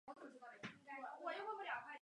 [0.03, 1.83] 汉高祖刘邦曾在秦时担任泗水亭亭长。